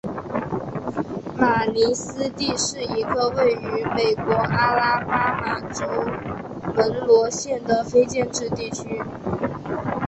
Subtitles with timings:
[1.37, 5.85] 马尼斯蒂是一个位于美国阿拉巴马州
[6.73, 8.99] 门罗县的非建制地区。